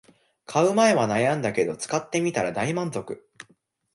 [0.47, 3.23] 買う前は悩んだけど使ってみたら大満足